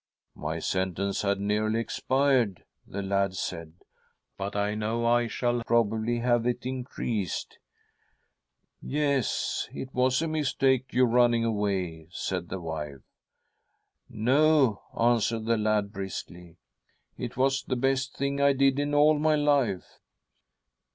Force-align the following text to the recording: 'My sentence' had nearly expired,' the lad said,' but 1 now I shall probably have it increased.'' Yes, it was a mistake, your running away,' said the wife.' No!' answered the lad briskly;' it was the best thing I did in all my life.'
'My 0.33 0.57
sentence' 0.57 1.21
had 1.21 1.39
nearly 1.39 1.79
expired,' 1.79 2.63
the 2.87 3.03
lad 3.03 3.35
said,' 3.35 3.73
but 4.35 4.55
1 4.55 4.79
now 4.79 5.05
I 5.05 5.27
shall 5.27 5.61
probably 5.63 6.17
have 6.21 6.47
it 6.47 6.65
increased.'' 6.65 7.59
Yes, 8.81 9.69
it 9.71 9.93
was 9.93 10.19
a 10.23 10.27
mistake, 10.27 10.91
your 10.91 11.05
running 11.05 11.45
away,' 11.45 12.07
said 12.09 12.49
the 12.49 12.59
wife.' 12.59 13.03
No!' 14.27 14.81
answered 14.99 15.45
the 15.45 15.57
lad 15.59 15.91
briskly;' 15.93 16.57
it 17.19 17.37
was 17.37 17.61
the 17.61 17.75
best 17.75 18.17
thing 18.17 18.41
I 18.41 18.53
did 18.53 18.79
in 18.79 18.95
all 18.95 19.19
my 19.19 19.35
life.' 19.35 19.99